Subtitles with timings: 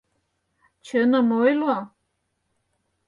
[0.85, 1.77] —Чыным ойло.